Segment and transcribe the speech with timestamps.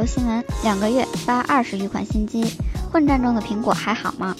[0.00, 0.42] 周新闻。
[0.62, 2.42] 两个月发二十余款新机，
[2.90, 4.34] 混战中的苹果还好吗？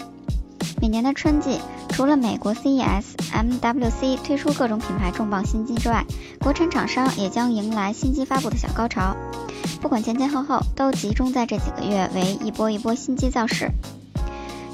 [0.80, 1.60] 每年的春季，
[1.91, 6.06] 除了美国 CES、MWC 推出各种品牌重磅新机之外，
[6.38, 9.15] 国产厂商也将迎来新机发布的小高潮。
[9.82, 13.70] 不管前前后后，都集中在这几个月为一波一波新机造势。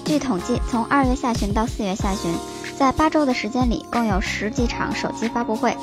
[0.05, 2.33] 据统计，从二月下旬到四月下旬，
[2.79, 5.77] 在八周的时间里，共有十几场手机发布会。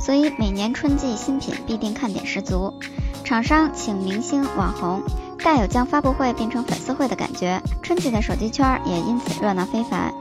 [0.00, 2.74] 所以每年春季新品必定看点十足，
[3.28, 5.02] 厂商请明星网红，
[5.44, 7.60] 带有将发布会变成粉丝会的感觉。
[7.82, 10.14] 春季的手机圈也因此热闹非凡。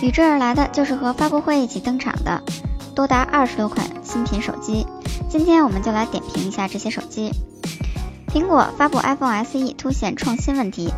[0.00, 2.40] 与之而来的就是和发布会一起登场的
[2.94, 4.86] 多达二十多款新品手机。
[5.28, 7.32] 今天我们就来点评一下这些手机。
[8.28, 10.94] 苹果发布 iPhone SE 凸显创新问题。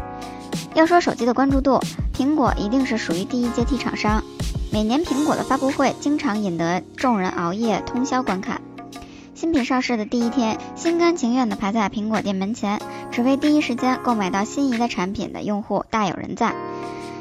[0.75, 1.81] 要说手机的关注度，
[2.14, 4.22] 苹果一定是属于第一阶梯厂商。
[4.70, 8.60] 每年苹果的发布会经常引得众人熬夜通宵观看。
[9.45, 16.55] 新品上市的第一天，心甘情愿地排在苹果店门前，只为第一时间购买到心仪的产品的用户大有人在。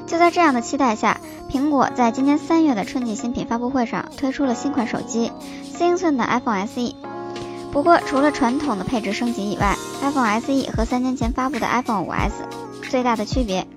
[0.08, 1.20] 就在这样的期待下，
[1.52, 5.34] 苹果在今年三月的春季新品发布会上推出了新款手机
[5.74, 6.96] 四英寸的 iPhone SE。
[7.74, 12.32] 不过，除了传统的配置升级以外，iPhone SE 和三年前发布的 iPhone 5S
[12.90, 13.68] 最大的区别，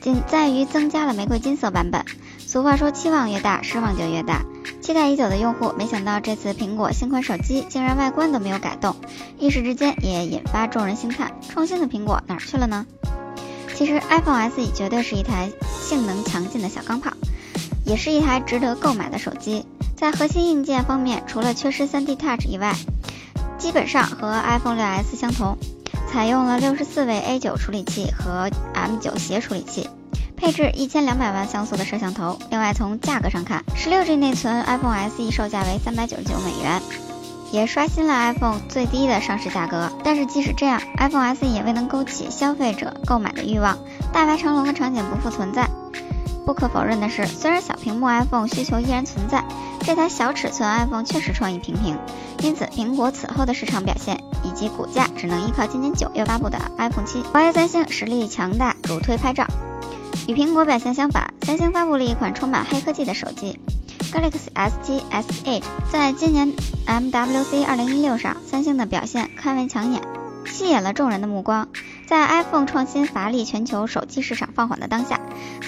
[0.00, 2.06] 仅在于增加了玫瑰金色版本。
[2.38, 4.46] 俗话说，期望越大，失望就越大。
[4.90, 8.96] 期待已久的用户，没想到这次苹果新款手机竟然外观都没有改动，
[9.38, 12.84] 一时之间也引发众人兴叹：创新的苹果哪儿去了呢？
[13.76, 15.48] 其实，iPhone SE 绝对是一台
[15.80, 17.12] 性能强劲的小钢炮，
[17.86, 19.64] 也是一台值得购买的手机。
[19.96, 22.74] 在核心硬件方面，除了缺失 3D Touch 以外，
[23.58, 25.56] 基本上和 iPhone 6s 相同，
[26.10, 29.88] 采用了64位 A9 处理器和 M9 协处理器。
[30.40, 32.38] 配置一千两百万像素的摄像头。
[32.50, 36.80] 另外，从价格上看，十六 G 内存 iPhone SE 售价为三百九十九美元，
[37.52, 39.92] 也刷新了 iPhone 最低的上市价格。
[40.02, 43.78] 但是即使这样，iPhone SE 也未能勾起消费者购买的欲望，
[44.14, 45.68] 大排长龙的场景不复存在。
[46.46, 49.44] 不可否认的是，虽然小屏幕 iPhone 需求依然存在，
[49.84, 51.98] 这台小尺寸 iPhone 确实创意平平。
[52.42, 57.22] 因此，苹果此后的市场表现以及股价只能依靠今年九月发布的 iPhone 七。
[57.24, 59.46] 华为、三星实力强大，主推拍照。
[60.30, 63.58] 与苹果表现相反，三星发布了一款充满黑科技的手机
[64.12, 65.00] Galaxy S7
[65.44, 65.64] Edge。
[65.90, 66.52] 在今年
[66.86, 70.00] MWC 2016上，三星的表现堪为抢眼，
[70.46, 71.66] 吸引了众人的目光。
[72.06, 75.18] 在 iPhone 创新乏力、全球手机市场放缓的当下，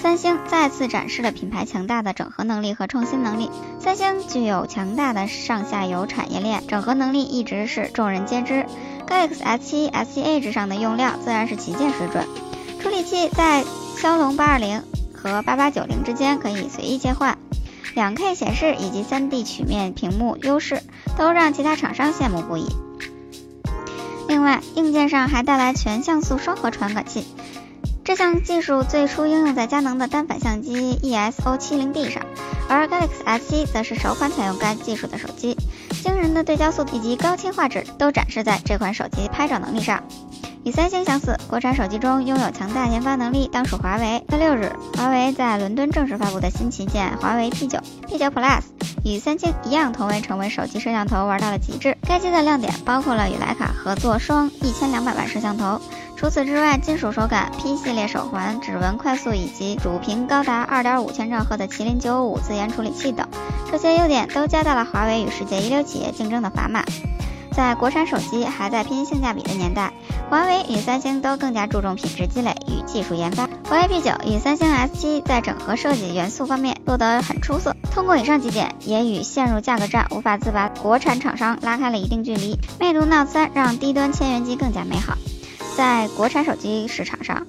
[0.01, 3.51] 三星再次展示了品牌强大的整合能力和创新能力。
[3.81, 8.65] 三星具有强大的上下游产业链，整合能力一直是众人皆知。
[9.05, 12.25] Galaxy S7 Edge 上的用料自然是旗舰水准，
[12.81, 13.65] 处理器在。
[14.03, 14.83] 骁龙八二零
[15.13, 17.37] 和八八九零之间可以随意切换，
[17.95, 20.83] 两 K 显示以及三 D 曲面屏幕优势
[21.17, 22.67] 都让其他厂商羡慕不已。
[24.27, 27.25] 另外，硬件上还带来全像素双核传感器，
[28.03, 32.25] 这项技术最初应用在佳能的单反相机 ESO 七零 D 上，
[32.67, 35.55] 而 Galaxy S7 则是首款采用该技术的手机。
[36.03, 40.03] 惊人的对焦速度以及高清画质都展示在这款手机拍照能力上。
[40.63, 44.23] 与三星相似，国产手机中拥有强大研发能力，当属华为。
[44.29, 48.61] 在六日，华为在伦敦正式发布的新旗舰华为 P9、P9 Plus，
[49.03, 51.97] 与三星一样，同为成为手机摄像头玩到了极致。
[52.07, 55.81] 该机的亮点包括了与徕卡合作双一千两百万摄像头，
[56.15, 63.27] 除此之外，金属手感、P 系列手环、指纹快速以及主屏高达二点五千兆赫的麒麟九五自研处理器等，
[63.69, 66.85] 这些优点都加大了华为与世界一流企业竞争的砝码。
[67.55, 69.93] 在国产手机还在拼性价比的年代，
[70.29, 73.47] 华为与三星都更加注重品质积累与技术研发。
[73.65, 82.57] 华为 P9 与三星 S7 在整合设计元素方面做得很出色，通过以上几点，也与陷入价格战无法自拔国产厂商拉开了一定距离。
[82.79, 85.15] 魅族 Note 3让低端千元机更加美好，
[85.77, 87.45] 在国产手机市场上。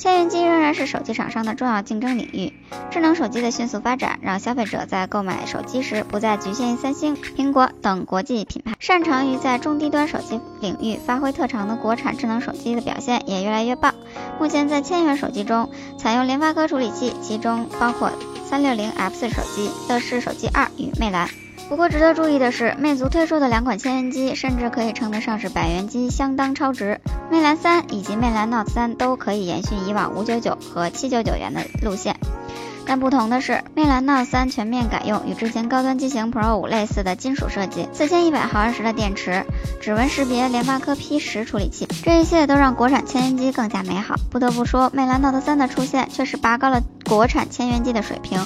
[0.00, 2.54] 千元机仍然是手机厂商的重要竞争领域。
[2.90, 8.72] 智能手机的迅速发展，让消费者在购买手机时不再局限于三星、苹果等国际品牌。
[8.80, 13.94] 擅长于在中低端手机领域发挥特长的国产智能手机的表现也越来越棒。
[14.38, 15.68] 目前在千元手机中，
[15.98, 18.10] 采用联发科处理器，其中包括
[18.48, 21.28] 三六零 F 四手机、乐视手机二与魅蓝。
[21.70, 27.00] 不过值得注意的是，魅族推出的两款千元机，甚至可以称得上是百元机，相当超值。
[27.30, 32.16] 魅蓝三以及魅蓝 Note 三都可以延续以往五九九和七九九元的路线。
[32.86, 39.44] 但不同的是，魅蓝 Note 3全面改用与之前高端机型 Pro 五类似的金属设计，四千一百毫安时的电池，
[39.80, 44.16] 指纹识别，联发科 P 十处理器，这一切都让国产千元机更加美好。
[44.28, 46.82] 不得不说，魅蓝 Note 3的出现确实拔高了
[47.16, 48.38] 国产千元机的水平，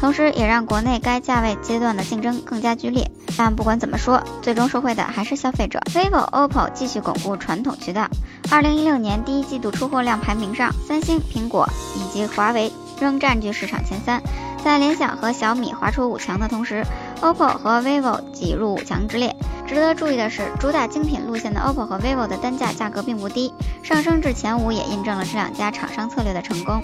[0.00, 3.08] 同时也让国内该价位阶段的竞争更加剧烈。
[3.36, 5.78] 但不管怎么说，最终受惠的还是消费者。
[5.92, 8.08] vivo、OPPO 继续巩固传统渠道。
[8.50, 14.22] 二零一六年第一季度出货量排名上，三星、苹果以及华为仍占据市场前三。
[14.64, 16.84] 在联想和小米划出五强的同时
[17.20, 19.34] ，OPPO 和 vivo 挤入五强之列。
[19.64, 23.52] 值得注意的是，主打精品路线的 OPPO 和 vivo 的单价价格并不低，
[23.82, 26.82] 上升至前五也印证了这两家厂商策略的成功。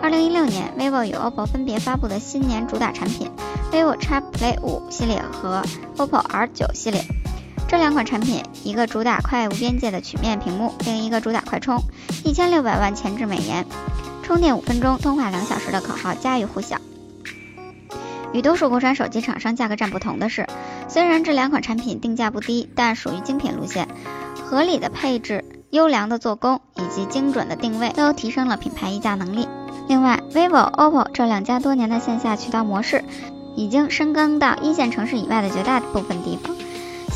[0.00, 3.30] 二零一六年，vivo 与 OPPO 分别发布的新年主打产品
[3.72, 5.62] ：vivo X Play 五系列和
[5.96, 7.04] OPPO R 九系列。
[7.66, 11.80] 这两款产品，一个主打快无边界的曲面屏幕，另一个主打快充，
[12.24, 13.64] 一千六百万前置美颜，
[14.24, 16.78] 充电五分钟，通话两小时的口号家喻户晓。
[18.32, 20.46] 与多数国产手机厂商价格战不同的是，
[20.88, 23.86] 虽然这两款产品定价不低，但属于精品路线，
[24.42, 29.46] 合理的配置、优良的做工以及精准的定位，都提升了品牌溢价能力。
[29.88, 33.04] 另外，vivo、OPPO 这两家多年的线下渠道模式，
[33.54, 36.56] 已经深耕到一线城市以外的绝大部分地方，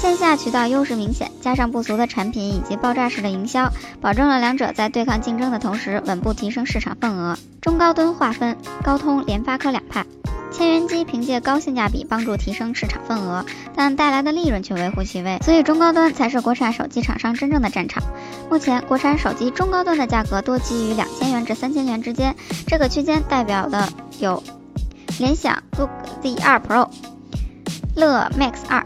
[0.01, 3.69] 线下渠道优势明显，加上不俗的产品以及爆炸式的营销，
[4.01, 7.37] 保证了两者在对抗竞争的同时，稳步提升市场份额。
[7.61, 10.07] 中高端划分，高通、联发科两派。
[10.53, 18.01] 千元机凭借高性价比帮助提升市场份额，但带来的利润却微乎其微，所以中高端才是国产手机厂商真正的战场。
[18.49, 22.37] 目前国产手机中高端的价格多基于两千元至三千元之间，
[22.69, 23.89] 这个区间代表的
[24.21, 24.43] 有
[25.19, 25.91] 联想 Look
[26.23, 26.89] Z2 Pro、
[27.95, 28.83] 乐 Max 2、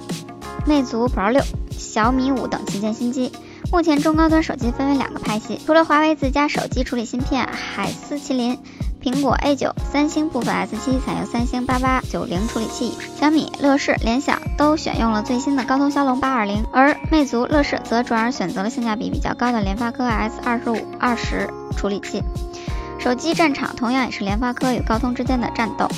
[0.66, 3.32] 魅族 Pro 六、小米五等旗舰新机。
[3.70, 8.58] 目前中高端手机分为两个派系，除了华为自家手机处理芯片海思麒麟。
[9.02, 22.22] 苹果 A 九、三星部分 S 七采用三星八八九零处理器，小米、乐视、联想都选用了最新的高通骁龙八二零，而魅族、乐视则转而选择了性价比比较高的联发科 S 二十五二十处理器。
[23.00, 25.88] 手机战场同样也是联发科与高通之间的战斗。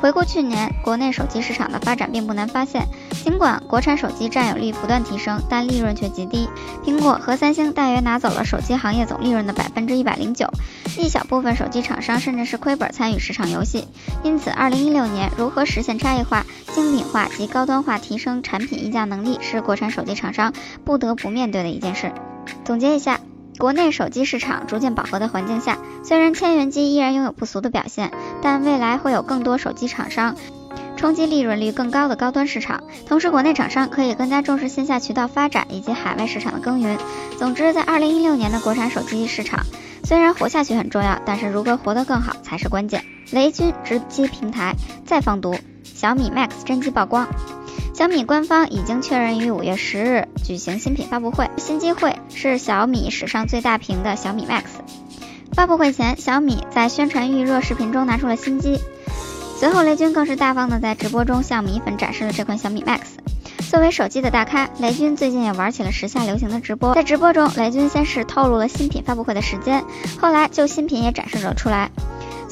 [0.00, 2.86] 回顾去年国内手机市场的发展，并不难发现，
[3.24, 6.48] 尽管国产手机占有率不断提升，但利润却极低。
[6.84, 10.48] 苹果和三星大约拿走了手机行业总利润的百分之一百零九，
[10.98, 13.88] 一小部分手机厂商甚至是亏本参与市场游戏。
[14.22, 16.44] 因此，二零一六年如何实现差异化、
[16.74, 20.52] 精品化及高端化，提升产品溢价能力，是国产手机厂商
[20.84, 22.12] 不得不面对的一件事。
[22.64, 23.18] 总结一下。
[23.58, 28.10] 国内手机市场逐渐饱和的环境下，虽然千元机依然拥有不俗的表现，
[28.42, 30.36] 但未来会有更多手机厂商
[30.96, 32.82] 冲击利润率更高的高端市场。
[33.06, 36.98] 同时，国内厂商可以更加重视线下渠道发展以及海外市场的耕耘。
[37.38, 39.64] 总之，在二零一六年的国产手机市场，
[40.04, 43.04] 虽然活下去很重要，但是如何活得更好才是关键。
[43.30, 44.74] 雷军直击平台
[45.04, 47.26] 再放毒，小米 Max 真机曝光。
[47.96, 54.64] 小米官方已经确认于五月十日举行新品发布会，新机会是小米史上最大屏的小米 Max。
[55.54, 58.78] 发布会前，小米在宣传预热视频中拿出了新机，
[59.58, 63.00] 随后雷军更是大方的在直播中向米粉展示了这款小米 Max。
[63.70, 66.94] 作为手机的大咖，雷军最近也玩起了时下流行的直播。
[66.94, 69.82] 在直播中，雷军先是透露了新品发布会的时间，
[70.20, 71.90] 后来就新品也展示了出来。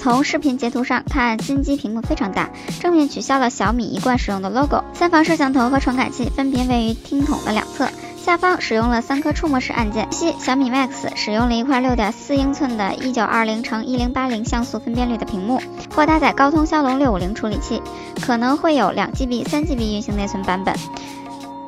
[0.05, 7.89] 从视频截图上看，新机屏幕非常大，正面取消了小米一贯使用的 logo，三防摄像头和传感器分别位于听筒的两侧，
[8.23, 10.07] 下方使用了三颗触摸式按键。
[10.13, 15.59] 西小米 Max 使用了一块六点四英寸的1920乘1080像素分辨率的屏幕，
[15.97, 17.81] 或搭载高通骁龙650处理器，
[18.21, 20.75] 可能会有两 GB、三 GB 运行内存版本，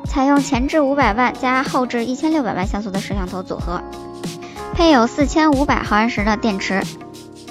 [0.05, 3.81] 采用前置五百万加后置一千六百万像素的摄像头组合，
[4.75, 6.83] 配有四千五百毫安时的电池。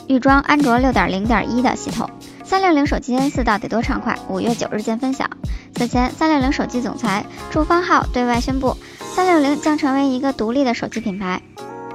[0.09, 2.09] 预装安卓六点零点一的系统，
[2.45, 4.17] 三六零手机 N 四到底多畅快？
[4.29, 5.27] 五月九日见分晓。
[5.75, 8.77] 此前，三六零手机总裁祝方浩对外宣布，
[9.15, 11.43] 三六零将成为一个独立的手机品牌，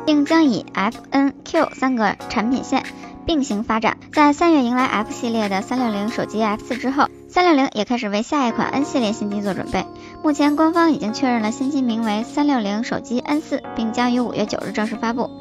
[0.05, 2.83] 并将以 F、N、Q 三个产品线
[3.25, 3.97] 并行发展。
[4.11, 9.85] 在三月迎来 F 系列的三六零手机 F 四之后，三六零也开始为下一款 N 系列新机做准备。
[10.21, 15.40] 目前，官方已经确认了新机名为三六零手机 N 四，并将于五月九日正式发布。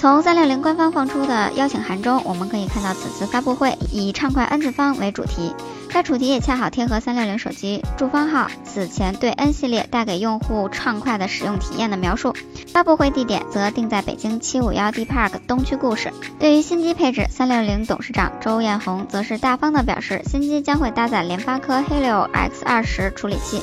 [0.00, 5.52] 从三六零官方放出的邀请函中，我们可以看到此次发布会以畅快 N 次方为主题，
[5.88, 12.32] 该主题也恰好贴合三六零手机祝方号此前对 N 系列带给用户畅快的使用体验的描述。
[12.72, 16.12] 发布会地点则定在北京七五幺 D Park 东区故事。
[16.38, 23.60] 对于新机配置，三六零董事长周艳红则是大方的表示，新机将会搭载联发科 Helio X 二十处理器。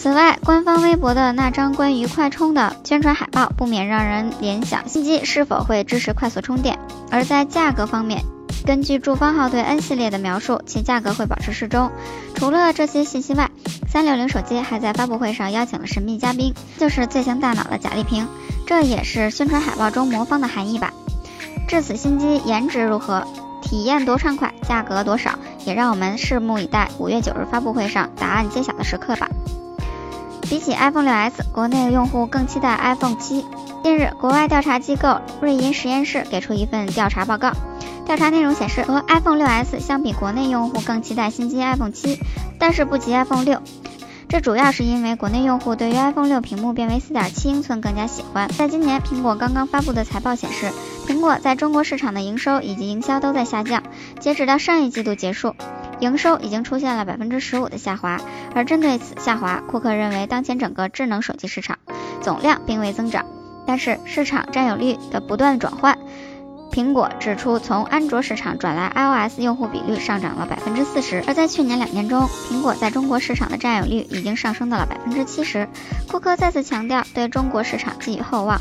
[0.00, 6.78] 此外，官方微博的那张关于快充的宣传海报，不免让人联想新机是否会支持快速充电。
[7.10, 8.22] 而在价格方面，
[8.64, 11.90] 根据祝方号对 N 系列的描述，其价格会保持适中。
[12.36, 13.50] 除了这些信息外，
[13.88, 18.28] 三六零手机还在发布会上邀请了神秘嘉宾，就是最强大脑的贾立平，
[18.68, 20.92] 这也是宣传海报中魔方的含义吧。
[21.66, 23.26] 至此新机颜值如何，
[23.62, 25.36] 体验多畅快，价格多少？
[25.64, 29.28] 也让我们拭目以待五月九日发布会上答案揭晓的时刻吧。
[30.48, 33.44] 比起 iPhone 6s，国内用户更期待 iPhone 7。
[33.82, 37.52] 近日，国外调查机构瑞银实验室给出一份调查报告，
[38.06, 42.18] 调查内容显示，和 iPhone 6s 相比，国内用户更期待新机 iPhone 7，
[42.58, 43.58] 但是不及 iPhone 6。
[44.30, 48.48] 这主要是因为国内用户对于 iPhone 6屏幕变为4.7英寸更加喜欢。
[48.48, 50.70] 在今年，苹果刚刚发布的财报显示，
[51.06, 53.82] 苹果在中国市场的营收以及营销都在下降。
[54.18, 55.54] 截止到上一季度结束。
[56.00, 58.20] 营收已经出现了百分之十五的下滑，
[58.54, 61.78] 而针对此下滑，库克认为当前整个智能手机市场
[62.20, 63.24] 总量并未增长，
[63.66, 65.98] 但是市场占有率的不断转换。
[66.70, 75.66] 苹果指出，从安卓市场转来 iOS 用户比率上涨了百分之四十，而在去年两年中，苹果在中国市场的占有率已经上升到了百分之七十。
[76.08, 78.60] 库克再次强调对中国市场寄予厚望。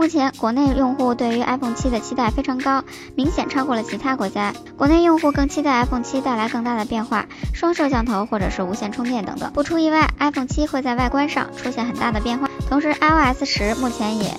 [0.00, 2.82] 目前，国内用户对于 iPhone 7的期待非常高，
[3.14, 4.54] 明显超过了其他国家。
[4.78, 9.52] 国内用户更期待 iPhone 7带来更大的变化，双摄像头或者是无线充电等等。
[9.52, 12.48] 不出意外，iPhone 7会在外观上出现很大的变化。
[12.66, 14.34] 同时，iOS 十目前也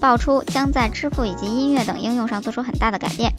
[0.00, 3.32] 爆出将在支付以及音乐等应用上做出很大的改变，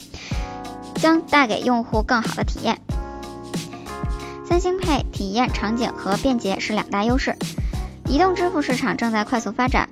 [0.96, 2.80] 将带给用户更好的体验。
[4.46, 7.36] 三星 Pay 体验场景和便捷是两大优势，
[8.08, 9.89] 移动支付市场正在快速发展。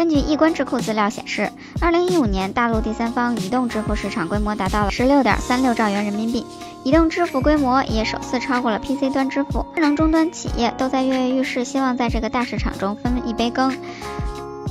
[0.00, 6.46] 根据易观智库资料显示，二零一五年大陆第三方移动支付市场规模达到了十六点三六兆元人民币，
[6.84, 9.66] 移动支付规模也首次超过了 PC 端支付。
[9.74, 13.76] 智能终端企业都在跃跃欲试，希望在这个大市场中分一杯羹。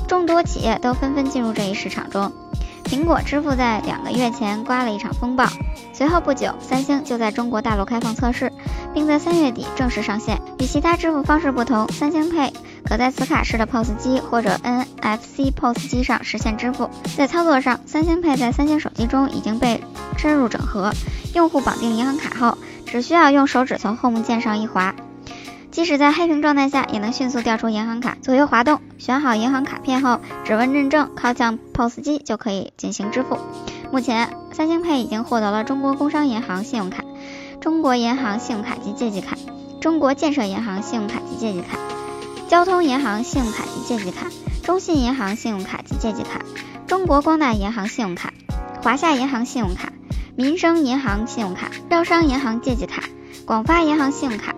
[0.07, 2.31] 众多企业都纷纷进入这一市场中。
[2.89, 5.47] 苹果支付在两个月前刮了一场风暴，
[5.93, 8.51] 随后不久，三星就在中国大陆开放测试，
[8.95, 10.41] 并在三月底正式上线。
[10.57, 12.51] 与其他支付方式不同，三星 Pay。
[12.83, 16.89] 可在磁卡式的 POS 机或者 NFC POS 机上实现支付。
[17.15, 19.79] 在操作上，三星 Pay 在三星手机中已经被
[20.17, 20.91] 深入整合。
[21.35, 24.95] 用户绑定银行卡后，只需要用手指从 Home 键上一滑，
[25.71, 28.17] 即使在黑屏状态下，也能迅速调出银行卡。
[28.21, 33.37] 左右滑动，选好银行卡片后，指纹认证，靠向 POS 机就可以进行支付。
[33.91, 37.03] 目前，三星 Pay 已经获得了中国工商银行信用卡、
[37.61, 39.37] 中国银行信用卡及借记卡、
[39.79, 41.77] 中国建设银行信用卡及借记卡。
[42.47, 44.27] 交通银行信用卡及借记卡、
[44.63, 46.41] 中信银行信用卡及借记卡、
[46.87, 48.33] 中国光大银行信用卡、
[48.81, 49.93] 华夏银行信用卡、
[50.35, 53.03] 民生银行信用卡、招商银行借记卡、
[53.45, 54.55] 广发银行信用卡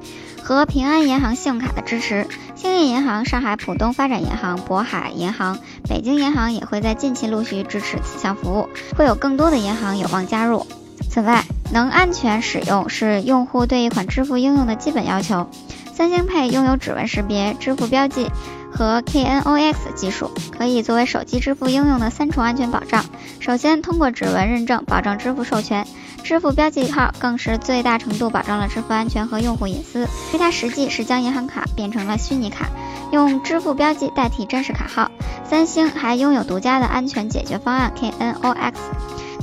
[0.52, 2.28] 和平安银行信用卡的支持。
[2.56, 8.68] 兴业银行、上海浦东发展银行、渤海银行、北京银行也会在近期陆续支持此项服务，
[8.98, 10.68] 会有更多的银行有望加入。
[11.10, 15.50] 此外，能安全使用是用户对一款支付应用的基本要求。
[15.94, 18.30] 三星 Pay 拥有指纹识别、支付标记
[18.74, 23.06] 和 KNOX 技术，可以作为手机支付应用的三重安全保障。
[23.40, 25.88] 首先，通过指纹认证保证支付授权，
[26.24, 30.00] 支付标记号更是最大程度保障了支付安全和用户隐私。
[30.00, 32.68] 因为它实际是将银行卡变成了虚拟卡，
[33.12, 35.12] 用支付标记代替真实卡号。
[35.44, 38.74] 三星还拥有独家的安全解决方案 KNOX，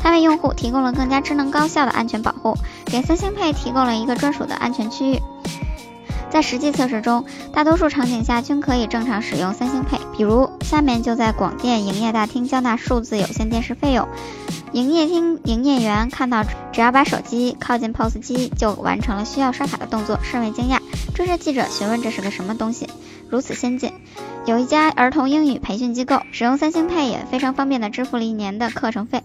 [0.00, 2.56] 它为用户提供了更加智能高效的安全保护，
[2.87, 5.20] 给三星 Pay 提供了一个专属的安全区域。
[6.30, 9.99] 在实际测试中，大多数场景下均可以正常使用三星配。
[10.16, 14.06] 比如，下面就在广电营业大厅交纳数字有线电视费用，
[14.72, 20.78] 营业厅营业员看到只要把手机靠近 POS 机就完成了需要刷卡的动作，甚为惊讶，
[21.14, 22.87] 追着记者询问这是个什么东西，
[23.28, 23.92] 如此先进。
[24.46, 29.22] 有一家儿童英语培训机构使用三星配也非常方便的支付了一年的课程费，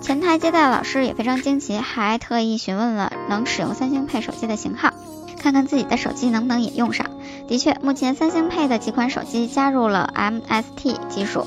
[0.00, 4.92] 前台接待老师也非常惊奇，还特意询问了能使用三星配手机的型号。
[5.40, 7.06] 看看自己的手机能不能也用上。
[7.46, 11.46] 的确，目前三星配的几款手机加入了 MST 技术，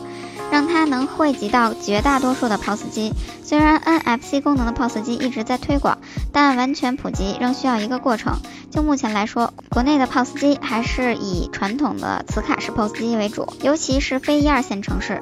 [0.51, 3.13] 让它能汇集到绝大多数的 POS 机。
[3.43, 5.97] 虽然 NFC 功能的 POS 机一直在推广，
[6.31, 8.37] 但完全普及仍需要一个过程。
[8.69, 15.19] 就目前来说，国内的 POS 机还是以传统的磁卡式 POS 机为主，尤其是非一二线城市。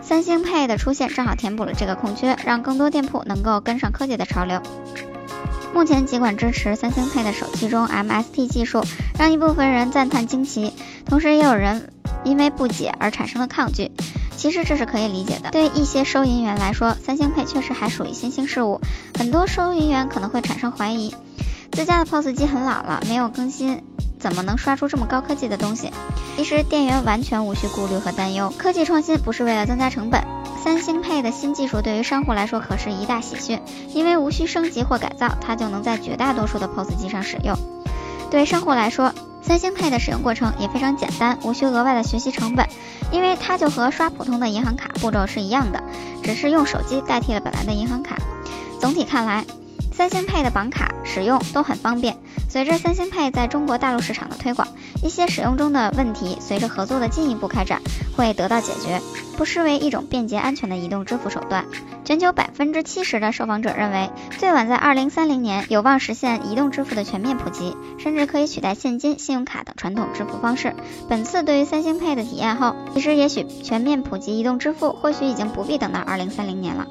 [0.00, 4.62] 三星 Pay 的出现正好填补了这个空缺，让更多店铺能够跟上科技的潮流。
[5.74, 8.82] 目前几款支持三星 Pay 的手机中，MST 技术
[9.18, 10.72] 让一部分人赞叹惊奇，
[11.04, 11.92] 同时也有人
[12.24, 13.90] 因为不解而产生了抗拒。
[14.38, 15.50] 其实这是可以理解的。
[15.50, 18.80] 对一些收银员来说，三星配确实还属于新兴事物，
[19.18, 21.12] 很多收银员可能会产生怀疑：
[21.72, 23.82] 自家的 POS 机很老了，没有更新，
[24.20, 25.90] 怎么能刷出这么高科技的东西？
[26.36, 30.22] 其实店员完全无需顾虑和担忧，科技创新不是为了增加成本。
[30.62, 33.60] 三星配的新技术对于商户来说可是一大喜讯，
[33.92, 37.56] 因为无需升级或改造，它就能在绝大多数的 POS 机上使用。
[38.30, 42.66] 对商户来说，三星 Pay 的使用过程也非常简单，无需额外的学习成本，
[43.12, 45.82] 因为它就和刷普通的银行卡步骤是一样的，
[46.22, 48.16] 只是用手机代替了本来的银行卡。
[48.80, 49.44] 总体看来，
[49.92, 52.16] 三星 Pay 的绑卡使使用都很方便。
[52.48, 54.68] 随着三星 Pay 在中国大陆市场的推广，
[55.02, 57.80] 一些使用中的问题随着合作的进一步开展
[58.16, 59.00] 会得到解决，
[59.36, 61.64] 不失为一种便捷安全的移动支付手段。
[62.04, 70.74] 全球百分之七十的受访者认为，最晚在二零三零年有望实现移动支付的全面普及，甚至可以取代现金、信用卡等传统支付方式。
[71.08, 76.86] 本次对于三星 Pay 的体验后，其实也许全面普及移动支付，或许已经不必等到二零三零年了。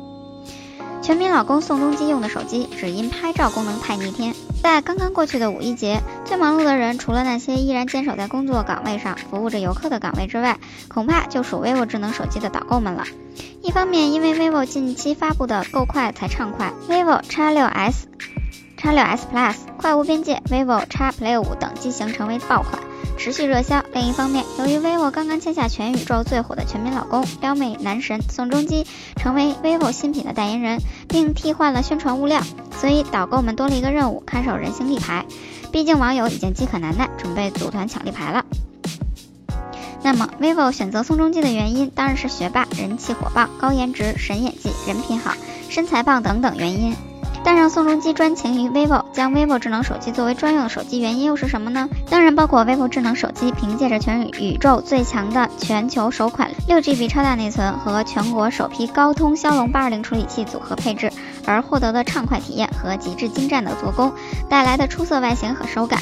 [1.01, 4.35] 全民老公宋仲基用的手机，只因拍照功能太逆天。
[4.61, 13.05] 在刚刚过去的五一节，最忙碌的人除了那些依然坚守在工作岗位上服务着游客的岗位之外，恐怕就属 vivo 智能手机的导购们了。
[13.61, 17.93] 一方面，因为 vivo 近期发布的够快才畅快，vivo X6s、
[18.77, 22.81] X6s Plus、快无边界、vivo X Play 五等机型成为爆款。
[23.17, 23.83] 持续热销。
[23.93, 32.41] 另一方面，由于 vivo 刚刚签下全宇宙最火的全民老公撩妹男神宋仲基成为 vivo 新品的代言人，并替换了宣传物料，
[32.79, 35.25] 所以导购们多了一个任务：看守人形立牌。
[35.71, 38.45] 毕竟网友已经饥渴难耐，准备组团抢立牌了。
[40.03, 45.33] 那么，vivo 选择宋仲基的原因当然是学霸、人气火爆、高颜值、神演技、人品好、
[45.69, 46.95] 身材棒等等原因。
[47.43, 51.87] 但让宋仲基专情于 vivo，将 vivo 智能手机作为专用的手机，原因又是什么呢？
[52.09, 61.11] 当然包括 vivo 智能手机凭借着全宇宙最强的全球首款六 GB 超大内存和全国首批高通骁龙八二零处理器组合配置
[61.45, 64.11] 而获得的畅快体验和极致精湛的做工
[64.49, 66.01] 带来的出色外形和手感。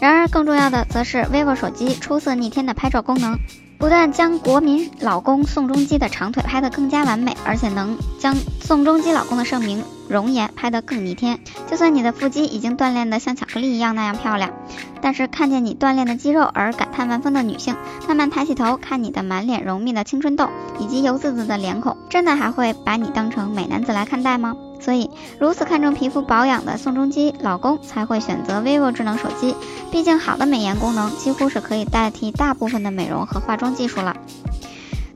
[0.00, 3.38] 然而更重要的则是 vivo 手机出色逆天的拍照功能。
[3.82, 11.40] 不但将国民老公宋仲基的长腿拍得更加完美，而且能将宋仲基老公的盛名容颜拍得更逆天。
[11.68, 14.52] 就算你的腹肌已经锻炼得像巧克力一样那样漂亮，
[15.00, 17.74] 但是看见你锻炼的肌肉而感叹万分的女性，
[18.06, 24.54] 慢慢抬起头看你的满脸浓密的青春痘以及油滋滋的脸孔，真的还会把你当成美男子来看待吗？
[24.82, 29.54] 所以，如此看重皮肤保养的宋仲基老公才会选择 vivo 智能手机。
[29.90, 34.16] 毕竟，好的美颜功能几乎是可以代替大部分的美容和化妆技术了。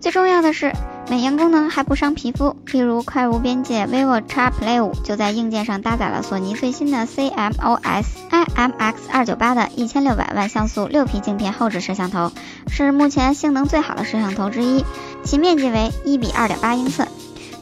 [0.00, 0.72] 最重要的是，
[1.10, 2.54] 美颜功能还不伤皮肤。
[2.64, 12.30] 譬如，快无边界 vivo X Play 5就在硬件上搭载了索尼最新的 CMOS IMX 二九八的一千六百万像素六 P 镜片后置摄像头，
[12.68, 14.84] 是目前性能最好的摄像头之一，
[15.24, 17.08] 其面积为一比二点八英寸。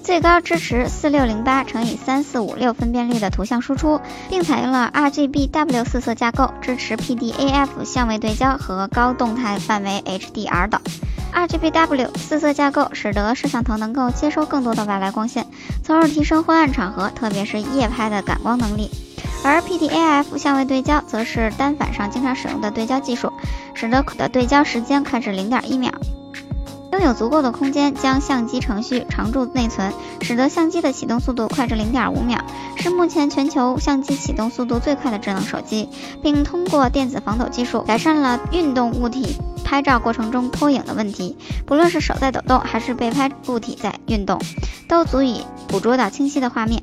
[0.04, 10.78] 最高支持四六零八乘以三四五六分辨率的图像输出，并采用了 RGB-W 四色架构，支持 PDAF 相位对焦和高动态范围 HDR 等。
[11.32, 15.46] RGB-W 四色架构使得摄像头能够接收更多的外来光线，
[15.82, 18.90] 从而提升昏暗场合，特别是夜拍的感光能力。
[19.42, 23.32] 而 PDAF 相位对焦则是单反上经常使用的对焦技术，
[23.72, 25.90] 使得可的对焦时间快至零点一秒。
[26.94, 32.38] 拥有足够的空间将相机程序常驻内存，使得相机的启动速度快至零点五秒，
[32.76, 35.88] 是目前全球相机启动速度最快的智能手机，
[36.22, 41.36] 并通过电子防抖技术改善了运动物体拍照过程中拖影的问题。
[41.66, 44.40] 不论是手在抖动，还是被拍物体在运动，
[44.88, 46.80] 都足以捕捉到清晰的画面。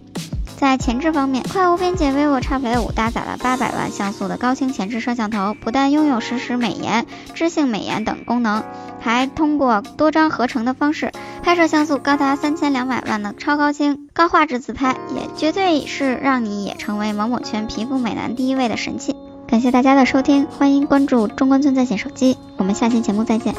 [0.61, 8.63] 在前置方面，快无边界 vivo X Play 5搭载了八百万像素的高清前置摄像头，不但拥有实时美颜、知性美颜等功能，
[8.99, 19.15] 还通过多张合成的方式，拍摄像素高达三千两百万的超高清高画质自拍，也绝对是让你也成为某某圈皮肤美男第一位的神器。
[19.47, 23.55] 感谢大家的收听，欢迎关注中关村在线手机，我们下期节目再见。